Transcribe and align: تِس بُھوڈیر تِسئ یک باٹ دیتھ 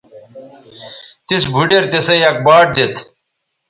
تِس 1.27 1.43
بُھوڈیر 1.53 1.83
تِسئ 1.91 2.17
یک 2.23 2.37
باٹ 2.45 2.67
دیتھ 2.75 2.99